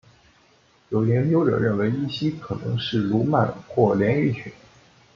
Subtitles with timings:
[0.89, 4.51] 有研究者认为依西可能是鲈鳗或鲢鱼群。